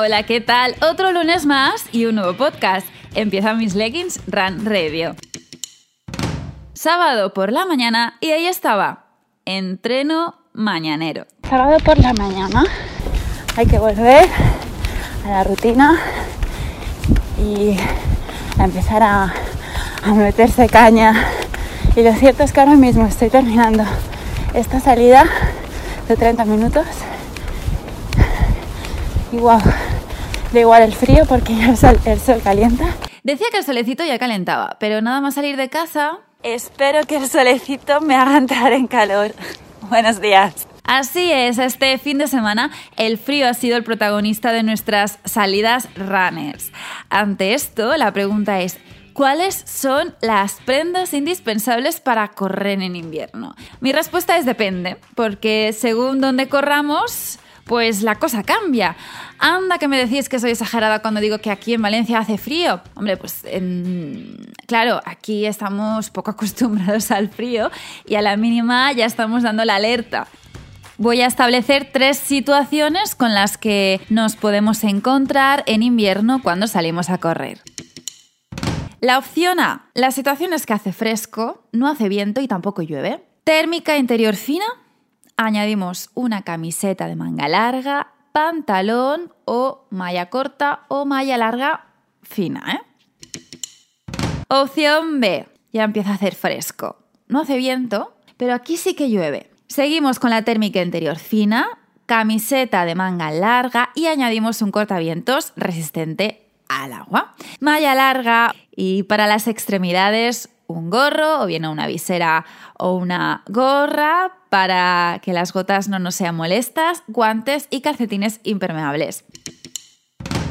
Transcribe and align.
Hola, 0.00 0.22
¿qué 0.22 0.40
tal? 0.40 0.76
Otro 0.80 1.10
lunes 1.10 1.44
más 1.44 1.84
y 1.90 2.06
un 2.06 2.14
nuevo 2.14 2.34
podcast. 2.34 2.86
Empieza 3.16 3.54
mis 3.54 3.74
leggings 3.74 4.20
Run 4.28 4.64
Radio. 4.64 5.16
Sábado 6.72 7.34
por 7.34 7.50
la 7.50 7.66
mañana 7.66 8.16
y 8.20 8.30
ahí 8.30 8.46
estaba. 8.46 9.06
Entreno 9.44 10.36
mañanero. 10.52 11.26
Sábado 11.50 11.78
por 11.84 11.98
la 11.98 12.12
mañana 12.12 12.62
hay 13.56 13.66
que 13.66 13.80
volver 13.80 14.28
a 15.26 15.30
la 15.30 15.42
rutina 15.42 15.98
y 17.36 17.76
a 18.56 18.66
empezar 18.66 19.02
a, 19.02 19.34
a 20.04 20.14
meterse 20.14 20.68
caña. 20.68 21.26
Y 21.96 22.04
lo 22.04 22.14
cierto 22.14 22.44
es 22.44 22.52
que 22.52 22.60
ahora 22.60 22.76
mismo 22.76 23.04
estoy 23.04 23.30
terminando 23.30 23.82
esta 24.54 24.78
salida 24.78 25.24
de 26.06 26.14
30 26.14 26.44
minutos 26.44 26.86
y 29.32 29.36
wow, 29.36 29.60
da 30.52 30.60
igual 30.60 30.82
el 30.82 30.94
frío 30.94 31.24
porque 31.26 31.54
ya 31.54 31.70
el 31.70 31.76
sol, 31.76 31.98
el 32.04 32.20
sol 32.20 32.40
calienta. 32.42 32.94
Decía 33.22 33.46
que 33.50 33.58
el 33.58 33.64
solecito 33.64 34.04
ya 34.04 34.18
calentaba, 34.18 34.76
pero 34.80 35.00
nada 35.00 35.20
más 35.20 35.34
salir 35.34 35.56
de 35.56 35.68
casa... 35.68 36.18
Espero 36.42 37.04
que 37.04 37.16
el 37.16 37.28
solecito 37.28 38.00
me 38.00 38.14
haga 38.14 38.38
entrar 38.38 38.72
en 38.72 38.86
calor. 38.86 39.34
Buenos 39.82 40.20
días. 40.20 40.68
Así 40.84 41.30
es, 41.32 41.58
este 41.58 41.98
fin 41.98 42.16
de 42.18 42.28
semana 42.28 42.70
el 42.96 43.18
frío 43.18 43.48
ha 43.48 43.54
sido 43.54 43.76
el 43.76 43.84
protagonista 43.84 44.52
de 44.52 44.62
nuestras 44.62 45.18
salidas 45.24 45.88
runners. 45.96 46.72
Ante 47.10 47.54
esto, 47.54 47.96
la 47.96 48.12
pregunta 48.12 48.60
es, 48.60 48.78
¿Cuáles 49.18 49.64
son 49.66 50.14
las 50.20 50.60
prendas 50.64 51.12
indispensables 51.12 51.98
para 51.98 52.28
correr 52.28 52.80
en 52.80 52.94
invierno? 52.94 53.56
Mi 53.80 53.90
respuesta 53.90 54.38
es 54.38 54.46
depende, 54.46 54.96
porque 55.16 55.74
según 55.76 56.20
donde 56.20 56.48
corramos, 56.48 57.40
pues 57.68 58.02
la 58.02 58.16
cosa 58.16 58.42
cambia. 58.42 58.96
Anda 59.38 59.78
que 59.78 59.86
me 59.86 59.98
decís 59.98 60.28
que 60.28 60.40
soy 60.40 60.50
exagerada 60.50 61.00
cuando 61.00 61.20
digo 61.20 61.38
que 61.38 61.52
aquí 61.52 61.74
en 61.74 61.82
Valencia 61.82 62.18
hace 62.18 62.38
frío. 62.38 62.80
Hombre, 62.96 63.16
pues 63.16 63.44
claro, 64.66 65.00
aquí 65.04 65.46
estamos 65.46 66.10
poco 66.10 66.30
acostumbrados 66.32 67.12
al 67.12 67.28
frío 67.28 67.70
y 68.06 68.16
a 68.16 68.22
la 68.22 68.36
mínima 68.36 68.90
ya 68.92 69.04
estamos 69.04 69.44
dando 69.44 69.64
la 69.64 69.76
alerta. 69.76 70.26
Voy 70.96 71.20
a 71.20 71.26
establecer 71.26 71.90
tres 71.92 72.18
situaciones 72.18 73.14
con 73.14 73.32
las 73.32 73.56
que 73.56 74.00
nos 74.08 74.34
podemos 74.34 74.82
encontrar 74.82 75.62
en 75.66 75.84
invierno 75.84 76.42
cuando 76.42 76.66
salimos 76.66 77.08
a 77.08 77.18
correr. 77.18 77.60
La 79.00 79.16
opción 79.18 79.60
A, 79.60 79.90
la 79.94 80.10
situación 80.10 80.52
es 80.54 80.66
que 80.66 80.72
hace 80.72 80.92
fresco, 80.92 81.62
no 81.70 81.86
hace 81.86 82.08
viento 82.08 82.40
y 82.40 82.48
tampoco 82.48 82.82
llueve. 82.82 83.22
Térmica 83.44 83.96
interior 83.96 84.34
fina, 84.34 84.66
añadimos 85.38 86.10
una 86.14 86.42
camiseta 86.42 87.06
de 87.06 87.16
manga 87.16 87.48
larga, 87.48 88.12
pantalón 88.32 89.32
o 89.46 89.86
malla 89.88 90.28
corta 90.28 90.80
o 90.88 91.06
malla 91.06 91.38
larga 91.38 91.86
fina. 92.22 92.62
¿eh? 92.74 92.80
Opción 94.48 95.20
B, 95.20 95.48
ya 95.72 95.84
empieza 95.84 96.10
a 96.10 96.14
hacer 96.14 96.34
fresco. 96.34 96.98
No 97.28 97.40
hace 97.40 97.56
viento, 97.56 98.14
pero 98.36 98.52
aquí 98.52 98.76
sí 98.76 98.94
que 98.94 99.10
llueve. 99.10 99.50
Seguimos 99.68 100.18
con 100.18 100.30
la 100.30 100.42
térmica 100.42 100.82
interior 100.82 101.18
fina, 101.18 101.78
camiseta 102.06 102.84
de 102.84 102.94
manga 102.94 103.30
larga 103.30 103.90
y 103.94 104.06
añadimos 104.06 104.60
un 104.60 104.72
cortavientos 104.72 105.52
resistente 105.56 106.46
al 106.68 106.92
agua. 106.92 107.34
Malla 107.60 107.94
larga 107.94 108.54
y 108.74 109.04
para 109.04 109.26
las 109.26 109.46
extremidades 109.46 110.48
un 110.68 110.90
gorro 110.90 111.42
o 111.42 111.46
bien 111.46 111.66
una 111.66 111.88
visera 111.88 112.44
o 112.78 112.94
una 112.94 113.42
gorra 113.48 114.32
para 114.50 115.20
que 115.22 115.32
las 115.32 115.52
gotas 115.52 115.88
no 115.88 115.98
nos 115.98 116.14
sean 116.14 116.36
molestas, 116.36 117.02
guantes 117.08 117.66
y 117.70 117.80
calcetines 117.80 118.40
impermeables. 118.44 119.24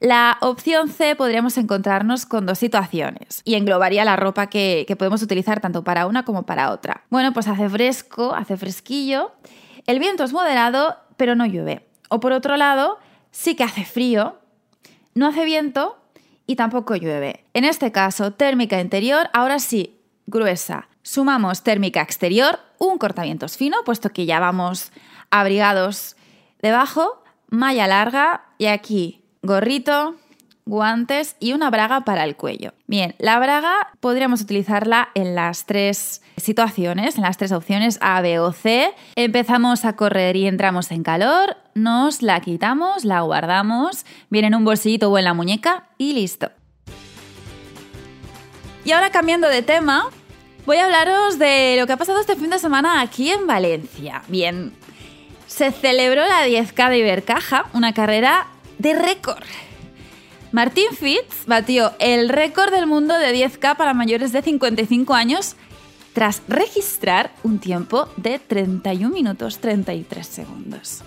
La 0.00 0.38
opción 0.40 0.88
C 0.88 1.14
podríamos 1.14 1.56
encontrarnos 1.58 2.26
con 2.26 2.46
dos 2.46 2.58
situaciones 2.58 3.42
y 3.44 3.54
englobaría 3.54 4.04
la 4.04 4.16
ropa 4.16 4.48
que, 4.48 4.84
que, 4.88 4.96
podemos 4.96 5.22
utilizar 5.22 5.60
tanto 5.60 5.84
para 5.84 6.06
una 6.06 6.24
como 6.24 6.44
para 6.44 6.70
otra. 6.70 7.04
Bueno, 7.10 7.32
pues 7.32 7.48
hace 7.48 7.68
fresco, 7.68 8.34
hace 8.34 8.56
fresquillo, 8.56 9.32
el 9.86 9.98
viento 9.98 10.24
es 10.24 10.32
moderado, 10.32 10.96
pero 11.16 11.34
no 11.34 11.44
llueve. 11.44 11.86
O 12.08 12.18
por 12.18 12.32
otro 12.32 12.56
lado, 12.56 12.98
sí 13.30 13.54
que 13.54 13.64
hace 13.64 13.84
frío, 13.84 14.38
no 15.14 15.26
hace 15.26 15.44
viento, 15.44 16.00
y 16.50 16.56
tampoco 16.56 16.96
llueve. 16.96 17.44
En 17.54 17.64
este 17.64 17.92
caso, 17.92 18.32
térmica 18.32 18.80
interior, 18.80 19.30
ahora 19.32 19.60
sí, 19.60 19.99
gruesa. 20.26 20.88
Sumamos 21.02 21.62
térmica 21.62 22.02
exterior, 22.02 22.60
un 22.78 22.98
cortavientos 22.98 23.56
fino, 23.56 23.78
puesto 23.84 24.10
que 24.10 24.26
ya 24.26 24.40
vamos 24.40 24.92
abrigados 25.30 26.16
debajo, 26.60 27.22
malla 27.48 27.86
larga 27.86 28.44
y 28.58 28.66
aquí 28.66 29.24
gorrito, 29.42 30.16
guantes 30.66 31.36
y 31.40 31.52
una 31.52 31.70
braga 31.70 32.02
para 32.02 32.24
el 32.24 32.36
cuello. 32.36 32.72
Bien, 32.86 33.14
la 33.18 33.38
braga 33.38 33.88
podríamos 34.00 34.40
utilizarla 34.40 35.08
en 35.14 35.34
las 35.34 35.66
tres 35.66 36.22
situaciones, 36.36 37.16
en 37.16 37.22
las 37.22 37.36
tres 37.36 37.52
opciones 37.52 37.98
A, 38.00 38.20
B 38.20 38.38
o 38.38 38.52
C. 38.52 38.94
Empezamos 39.16 39.84
a 39.84 39.96
correr 39.96 40.36
y 40.36 40.46
entramos 40.46 40.90
en 40.90 41.02
calor, 41.02 41.56
nos 41.74 42.22
la 42.22 42.40
quitamos, 42.40 43.04
la 43.04 43.20
guardamos, 43.22 44.04
viene 44.28 44.48
en 44.48 44.54
un 44.54 44.64
bolsillito 44.64 45.10
o 45.10 45.18
en 45.18 45.24
la 45.24 45.34
muñeca 45.34 45.88
y 45.98 46.12
listo. 46.12 46.50
Y 48.90 48.92
ahora 48.92 49.10
cambiando 49.10 49.46
de 49.46 49.62
tema, 49.62 50.10
voy 50.66 50.78
a 50.78 50.86
hablaros 50.86 51.38
de 51.38 51.76
lo 51.78 51.86
que 51.86 51.92
ha 51.92 51.96
pasado 51.96 52.18
este 52.18 52.34
fin 52.34 52.50
de 52.50 52.58
semana 52.58 53.00
aquí 53.00 53.30
en 53.30 53.46
Valencia. 53.46 54.22
Bien, 54.26 54.72
se 55.46 55.70
celebró 55.70 56.26
la 56.26 56.48
10K 56.48 56.90
de 56.90 56.98
Ibercaja, 56.98 57.66
una 57.72 57.94
carrera 57.94 58.48
de 58.78 58.94
récord. 58.94 59.44
Martín 60.50 60.88
Fitz 60.98 61.46
batió 61.46 61.92
el 62.00 62.28
récord 62.30 62.72
del 62.72 62.88
mundo 62.88 63.16
de 63.16 63.32
10K 63.32 63.76
para 63.76 63.94
mayores 63.94 64.32
de 64.32 64.42
55 64.42 65.14
años 65.14 65.54
tras 66.12 66.42
registrar 66.48 67.30
un 67.44 67.60
tiempo 67.60 68.08
de 68.16 68.40
31 68.40 69.14
minutos 69.14 69.60
33 69.60 70.26
segundos. 70.26 71.02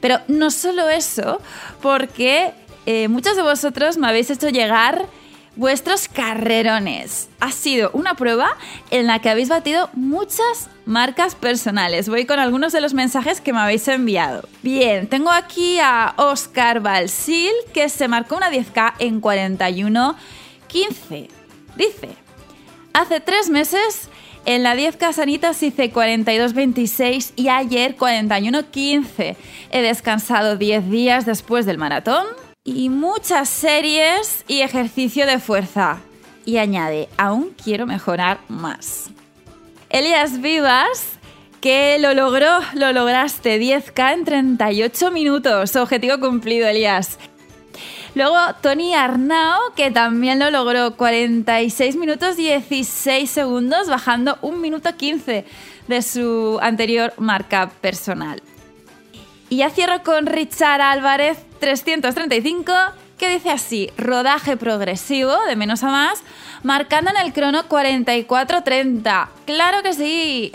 Pero 0.00 0.20
no 0.28 0.52
solo 0.52 0.88
eso, 0.90 1.40
porque 1.82 2.52
eh, 2.86 3.08
muchos 3.08 3.34
de 3.34 3.42
vosotros 3.42 3.98
me 3.98 4.06
habéis 4.06 4.30
hecho 4.30 4.48
llegar 4.48 5.08
vuestros 5.56 6.08
carrerones. 6.08 7.28
Ha 7.40 7.50
sido 7.50 7.90
una 7.92 8.14
prueba 8.14 8.56
en 8.90 9.06
la 9.06 9.20
que 9.20 9.30
habéis 9.30 9.48
batido 9.48 9.90
muchas 9.94 10.68
marcas 10.84 11.34
personales. 11.34 12.08
Voy 12.08 12.26
con 12.26 12.38
algunos 12.38 12.72
de 12.72 12.80
los 12.80 12.94
mensajes 12.94 13.40
que 13.40 13.52
me 13.52 13.60
habéis 13.60 13.88
enviado. 13.88 14.48
Bien, 14.62 15.08
tengo 15.08 15.30
aquí 15.30 15.78
a 15.80 16.14
Oscar 16.16 16.80
Balsil 16.80 17.52
que 17.72 17.88
se 17.88 18.06
marcó 18.06 18.36
una 18.36 18.50
10K 18.50 18.94
en 18.98 19.20
41.15. 19.20 21.28
Dice, 21.76 22.08
hace 22.92 23.20
tres 23.20 23.50
meses 23.50 24.08
en 24.44 24.62
la 24.62 24.76
10K 24.76 25.12
Sanitas 25.12 25.62
hice 25.62 25.92
42.26 25.92 27.32
y 27.34 27.48
ayer 27.48 27.96
41.15. 27.96 29.36
He 29.70 29.82
descansado 29.82 30.56
10 30.56 30.88
días 30.88 31.26
después 31.26 31.66
del 31.66 31.78
maratón 31.78 32.26
y 32.66 32.90
muchas 32.90 33.48
series 33.48 34.44
y 34.48 34.60
ejercicio 34.60 35.24
de 35.24 35.38
fuerza. 35.38 36.00
Y 36.44 36.58
añade, 36.58 37.08
aún 37.16 37.54
quiero 37.62 37.86
mejorar 37.86 38.40
más. 38.48 39.10
Elías 39.88 40.40
Vivas, 40.40 41.18
que 41.60 41.98
lo 42.00 42.12
logró, 42.12 42.58
lo 42.74 42.92
lograste, 42.92 43.60
10K 43.60 44.14
en 44.14 44.24
38 44.24 45.10
minutos. 45.12 45.76
Objetivo 45.76 46.18
cumplido, 46.18 46.66
Elías. 46.66 47.18
Luego 48.16 48.36
Tony 48.62 48.94
Arnao, 48.94 49.74
que 49.76 49.90
también 49.90 50.38
lo 50.38 50.50
logró, 50.50 50.96
46 50.96 51.96
minutos 51.96 52.36
16 52.36 53.30
segundos, 53.30 53.88
bajando 53.88 54.38
1 54.42 54.56
minuto 54.56 54.96
15 54.96 55.44
de 55.86 56.02
su 56.02 56.58
anterior 56.60 57.12
marca 57.18 57.70
personal. 57.80 58.42
Y 59.48 59.58
ya 59.58 59.70
cierro 59.70 60.02
con 60.02 60.26
Richard 60.26 60.80
Álvarez 60.80 61.45
335, 61.58 62.72
que 63.18 63.28
dice 63.28 63.50
así, 63.50 63.90
rodaje 63.96 64.56
progresivo 64.56 65.36
de 65.46 65.56
menos 65.56 65.82
a 65.82 65.88
más, 65.88 66.22
marcando 66.62 67.10
en 67.10 67.16
el 67.16 67.32
crono 67.32 67.68
44.30. 67.68 69.28
¡Claro 69.46 69.82
que 69.82 69.92
sí! 69.94 70.52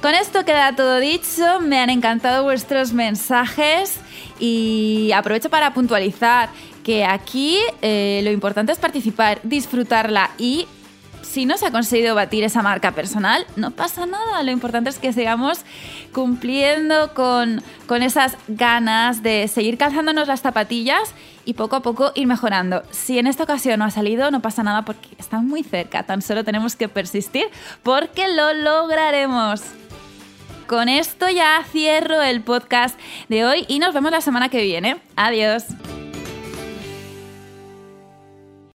Con 0.00 0.14
esto 0.14 0.44
queda 0.46 0.74
todo 0.74 0.98
dicho, 0.98 1.60
me 1.60 1.78
han 1.78 1.90
encantado 1.90 2.42
vuestros 2.42 2.94
mensajes 2.94 4.00
y 4.38 5.10
aprovecho 5.14 5.50
para 5.50 5.74
puntualizar 5.74 6.48
que 6.82 7.04
aquí 7.04 7.58
eh, 7.82 8.20
lo 8.24 8.30
importante 8.30 8.72
es 8.72 8.78
participar, 8.78 9.40
disfrutarla 9.42 10.30
y 10.38 10.66
si 11.22 11.46
no 11.46 11.56
se 11.56 11.66
ha 11.66 11.70
conseguido 11.70 12.14
batir 12.14 12.44
esa 12.44 12.62
marca 12.62 12.92
personal, 12.92 13.46
no 13.56 13.70
pasa 13.70 14.06
nada. 14.06 14.42
Lo 14.42 14.50
importante 14.50 14.90
es 14.90 14.98
que 14.98 15.12
sigamos 15.12 15.60
cumpliendo 16.12 17.14
con, 17.14 17.62
con 17.86 18.02
esas 18.02 18.36
ganas 18.48 19.22
de 19.22 19.48
seguir 19.48 19.78
calzándonos 19.78 20.28
las 20.28 20.40
zapatillas 20.40 21.14
y 21.44 21.54
poco 21.54 21.76
a 21.76 21.82
poco 21.82 22.12
ir 22.14 22.26
mejorando. 22.26 22.82
Si 22.90 23.18
en 23.18 23.26
esta 23.26 23.44
ocasión 23.44 23.78
no 23.78 23.84
ha 23.84 23.90
salido, 23.90 24.30
no 24.30 24.40
pasa 24.40 24.62
nada 24.62 24.82
porque 24.84 25.08
está 25.18 25.40
muy 25.40 25.62
cerca. 25.62 26.02
Tan 26.02 26.22
solo 26.22 26.44
tenemos 26.44 26.76
que 26.76 26.88
persistir 26.88 27.46
porque 27.82 28.28
lo 28.28 28.52
lograremos. 28.52 29.62
con 30.66 30.88
esto 30.88 31.28
ya 31.28 31.64
cierro 31.72 32.22
el 32.22 32.42
podcast 32.42 32.96
de 33.28 33.44
hoy 33.44 33.64
y 33.66 33.80
nos 33.80 33.92
vemos 33.92 34.12
la 34.12 34.20
semana 34.20 34.48
que 34.48 34.62
viene. 34.62 34.98
Adiós. 35.16 35.64